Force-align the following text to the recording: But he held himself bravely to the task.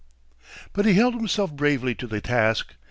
But 0.73 0.87
he 0.87 0.95
held 0.95 1.13
himself 1.13 1.55
bravely 1.55 1.93
to 1.93 2.07
the 2.07 2.21
task. 2.21 2.73